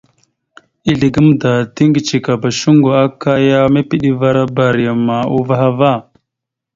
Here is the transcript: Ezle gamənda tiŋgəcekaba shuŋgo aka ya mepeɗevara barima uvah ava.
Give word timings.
Ezle 0.91 1.07
gamənda 1.13 1.51
tiŋgəcekaba 1.75 2.47
shuŋgo 2.59 2.89
aka 3.03 3.31
ya 3.49 3.59
mepeɗevara 3.73 4.43
barima 4.55 5.17
uvah 5.37 5.63
ava. 5.69 5.91